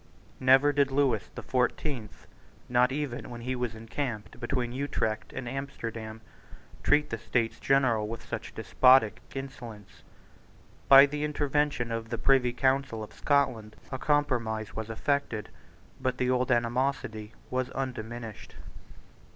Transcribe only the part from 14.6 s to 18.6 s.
was effected: but the old animosity was undiminished.